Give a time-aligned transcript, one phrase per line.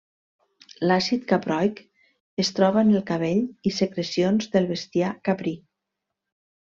[0.87, 1.81] L'àcid caproic
[2.43, 5.55] es troba en el cabell i secrecions del bestiar caprí.